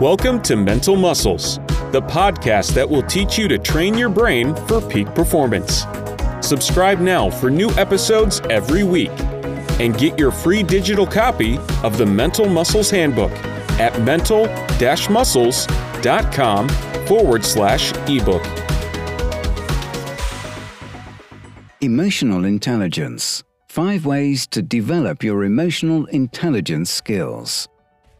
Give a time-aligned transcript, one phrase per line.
[0.00, 1.56] Welcome to Mental Muscles,
[1.90, 5.86] the podcast that will teach you to train your brain for peak performance.
[6.42, 9.08] Subscribe now for new episodes every week
[9.80, 13.32] and get your free digital copy of the Mental Muscles Handbook
[13.80, 14.44] at mental
[15.08, 16.68] muscles.com
[17.06, 18.44] forward slash ebook.
[21.80, 23.42] Emotional intelligence.
[23.66, 27.66] Five ways to develop your emotional intelligence skills.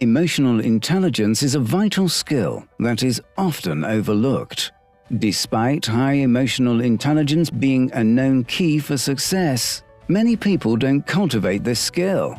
[0.01, 4.73] Emotional intelligence is a vital skill that is often overlooked.
[5.17, 11.81] Despite high emotional intelligence being a known key for success, many people don't cultivate this
[11.81, 12.39] skill,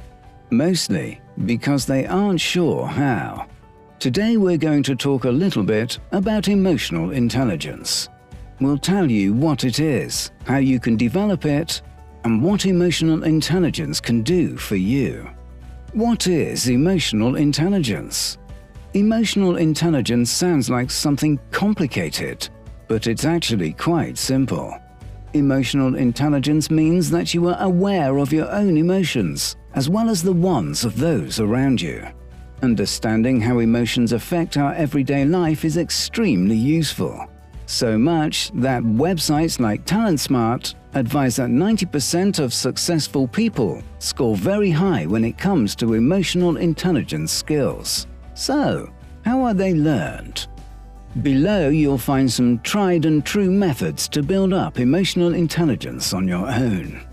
[0.52, 3.48] mostly because they aren't sure how.
[3.98, 8.08] Today we're going to talk a little bit about emotional intelligence.
[8.62, 11.82] We'll tell you what it is, how you can develop it,
[12.24, 15.28] and what emotional intelligence can do for you.
[15.98, 18.38] What is emotional intelligence?
[18.94, 22.48] Emotional intelligence sounds like something complicated,
[22.88, 24.78] but it's actually quite simple.
[25.34, 30.32] Emotional intelligence means that you are aware of your own emotions, as well as the
[30.32, 32.06] ones of those around you.
[32.62, 37.28] Understanding how emotions affect our everyday life is extremely useful.
[37.68, 45.06] So much that websites like TalentSmart advise that 90% of successful people score very high
[45.06, 48.08] when it comes to emotional intelligence skills.
[48.36, 48.90] So,
[49.26, 50.48] how are they learned?
[51.22, 56.48] Below, you'll find some tried and true methods to build up emotional intelligence on your
[56.50, 57.06] own.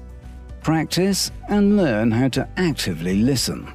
[0.62, 3.74] Practice and learn how to actively listen.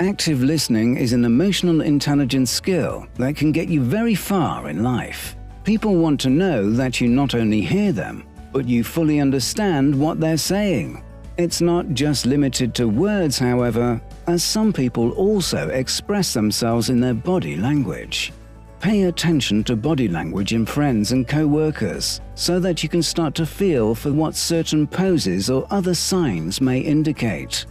[0.00, 5.36] Active listening is an emotional intelligence skill that can get you very far in life.
[5.66, 8.22] People want to know that you not only hear them,
[8.52, 11.02] but you fully understand what they're saying.
[11.38, 17.14] It's not just limited to words, however, as some people also express themselves in their
[17.14, 18.32] body language.
[18.78, 23.34] Pay attention to body language in friends and co workers so that you can start
[23.34, 27.66] to feel for what certain poses or other signs may indicate.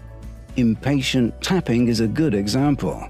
[0.58, 3.08] Impatient tapping is a good example.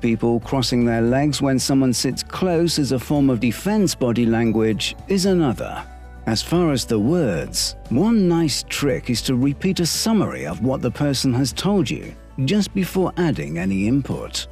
[0.00, 4.94] People crossing their legs when someone sits close as a form of defense body language
[5.08, 5.84] is another.
[6.26, 10.82] As far as the words, one nice trick is to repeat a summary of what
[10.82, 12.14] the person has told you
[12.44, 14.46] just before adding any input.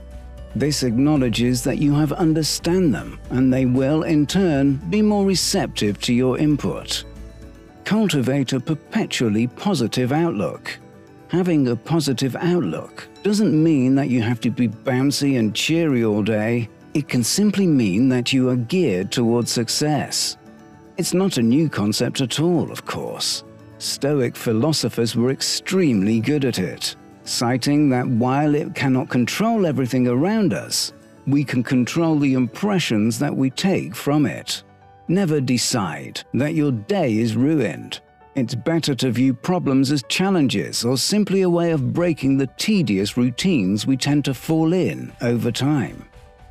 [0.57, 6.01] This acknowledges that you have understand them and they will in turn be more receptive
[6.03, 7.05] to your input.
[7.85, 10.79] Cultivate a perpetually positive outlook.
[11.35, 16.23] Having a positive outlook doesn't mean that you have to be bouncy and cheery all
[16.23, 16.69] day.
[16.95, 20.37] It can simply mean that you are geared towards success.
[20.97, 23.43] It's not a new concept at all, of course.
[23.79, 30.55] Stoic philosophers were extremely good at it, citing that while it cannot control everything around
[30.55, 30.93] us,
[31.27, 34.63] we can control the impressions that we take from it.
[35.09, 38.01] Never decide that your day is ruined
[38.35, 43.17] it's better to view problems as challenges or simply a way of breaking the tedious
[43.17, 46.09] routines we tend to fall in over time.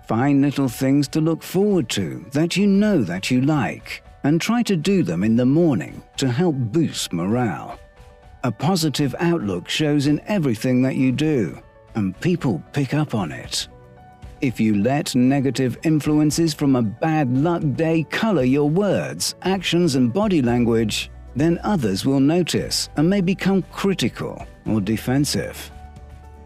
[0.07, 4.63] Find little things to look forward to that you know that you like, and try
[4.63, 7.79] to do them in the morning to help boost morale.
[8.45, 11.61] A positive outlook shows in everything that you do,
[11.95, 13.67] and people pick up on it.
[14.41, 20.11] If you let negative influences from a bad luck day color your words, actions, and
[20.11, 25.71] body language, then others will notice and may become critical or defensive.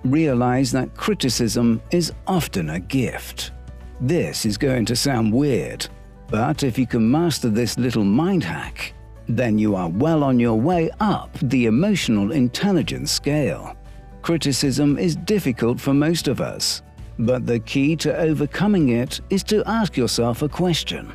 [0.04, 3.52] Realize that criticism is often a gift.
[4.00, 5.88] This is going to sound weird,
[6.30, 8.94] but if you can master this little mind hack,
[9.28, 13.76] then you are well on your way up the emotional intelligence scale.
[14.22, 16.82] Criticism is difficult for most of us,
[17.20, 21.12] but the key to overcoming it is to ask yourself a question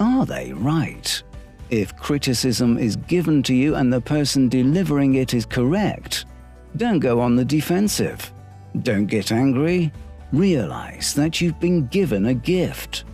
[0.00, 1.22] Are they right?
[1.72, 6.26] If criticism is given to you and the person delivering it is correct,
[6.76, 8.30] don't go on the defensive.
[8.82, 9.90] Don't get angry.
[10.34, 13.04] Realize that you've been given a gift.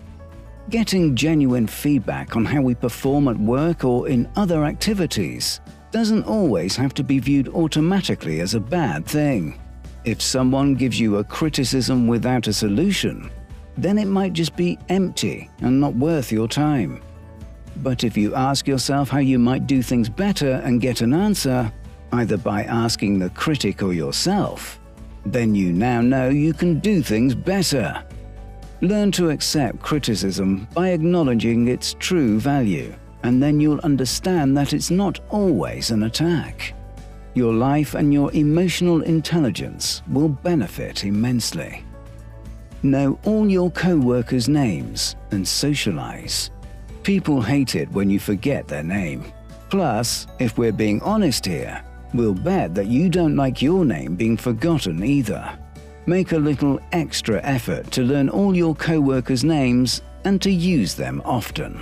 [0.70, 5.60] Getting genuine feedback on how we perform at work or in other activities
[5.92, 9.56] doesn't always have to be viewed automatically as a bad thing.
[10.04, 13.30] If someone gives you a criticism without a solution,
[13.76, 17.00] then it might just be empty and not worth your time.
[17.82, 21.72] But if you ask yourself how you might do things better and get an answer,
[22.12, 24.80] either by asking the critic or yourself,
[25.24, 28.02] then you now know you can do things better.
[28.80, 34.90] Learn to accept criticism by acknowledging its true value, and then you'll understand that it's
[34.90, 36.74] not always an attack.
[37.34, 41.84] Your life and your emotional intelligence will benefit immensely.
[42.82, 46.50] Know all your co workers' names and socialize.
[47.08, 49.24] People hate it when you forget their name.
[49.70, 51.82] Plus, if we're being honest here,
[52.12, 55.58] we'll bet that you don't like your name being forgotten either.
[56.04, 60.94] Make a little extra effort to learn all your co workers' names and to use
[60.94, 61.80] them often.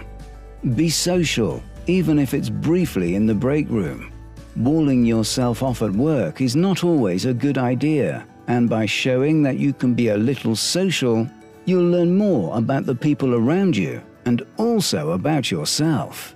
[0.77, 4.13] Be social, even if it's briefly in the break room.
[4.55, 9.59] Walling yourself off at work is not always a good idea, and by showing that
[9.59, 11.29] you can be a little social,
[11.65, 16.35] you'll learn more about the people around you and also about yourself.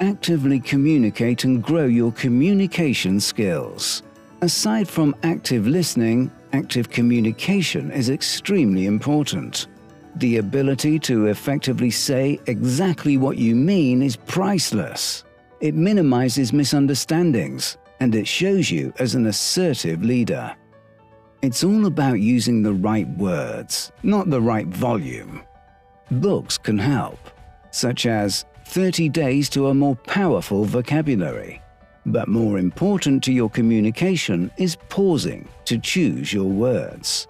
[0.00, 4.02] Actively communicate and grow your communication skills.
[4.42, 9.68] Aside from active listening, active communication is extremely important.
[10.16, 15.24] The ability to effectively say exactly what you mean is priceless.
[15.60, 20.54] It minimizes misunderstandings and it shows you as an assertive leader.
[21.40, 25.42] It's all about using the right words, not the right volume.
[26.10, 27.18] Books can help,
[27.70, 31.62] such as 30 Days to a More Powerful Vocabulary.
[32.04, 37.28] But more important to your communication is pausing to choose your words.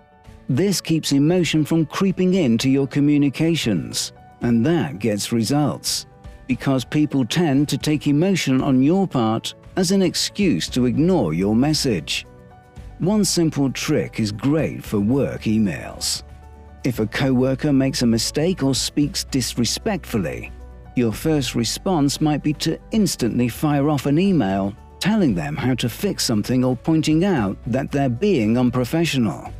[0.48, 6.06] This keeps emotion from creeping into your communications, and that gets results.
[6.48, 11.54] Because people tend to take emotion on your part as an excuse to ignore your
[11.54, 12.26] message.
[12.98, 16.22] One simple trick is great for work emails.
[16.84, 20.50] If a coworker makes a mistake or speaks disrespectfully,
[20.96, 25.88] your first response might be to instantly fire off an email telling them how to
[25.88, 29.52] fix something or pointing out that they're being unprofessional.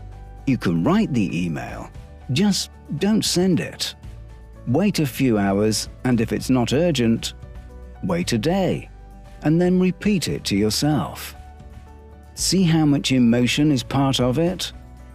[0.47, 1.91] You can write the email,
[2.33, 3.95] just don't send it.
[4.67, 7.35] Wait a few hours, and if it's not urgent,
[8.05, 8.89] wait a day,
[9.43, 11.35] and then repeat it to yourself.
[12.35, 14.73] See how much emotion is part of it?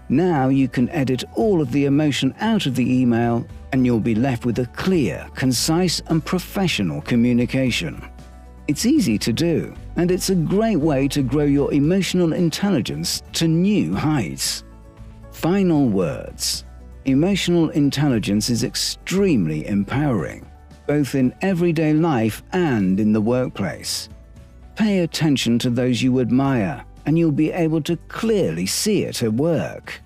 [0.09, 4.15] Now you can edit all of the emotion out of the email and you'll be
[4.15, 8.01] left with a clear, concise, and professional communication.
[8.67, 13.47] It's easy to do, and it's a great way to grow your emotional intelligence to
[13.47, 14.63] new heights.
[15.31, 16.65] Final words
[17.05, 20.45] Emotional intelligence is extremely empowering,
[20.85, 24.09] both in everyday life and in the workplace.
[24.75, 29.33] Pay attention to those you admire, and you'll be able to clearly see it at
[29.33, 30.01] work.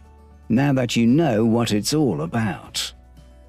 [0.47, 2.93] Now that you know what it's all about.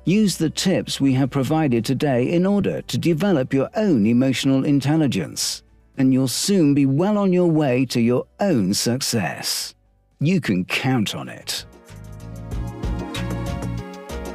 [0.05, 5.63] Use the tips we have provided today in order to develop your own emotional intelligence,
[5.99, 9.75] and you'll soon be well on your way to your own success.
[10.19, 11.67] You can count on it.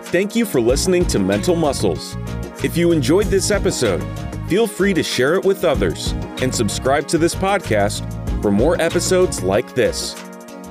[0.10, 2.16] Thank you for listening to Mental Muscles.
[2.64, 4.04] If you enjoyed this episode,
[4.48, 6.12] feel free to share it with others
[6.42, 10.16] and subscribe to this podcast for more episodes like this.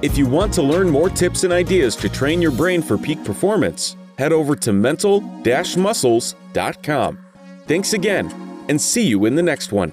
[0.02, 3.24] If you want to learn more tips and ideas to train your brain for peak
[3.24, 7.18] performance, head over to mental muscles.com.
[7.66, 9.92] Thanks again, and see you in the next one.